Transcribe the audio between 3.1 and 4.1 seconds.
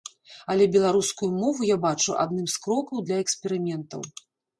для эксперыментаў.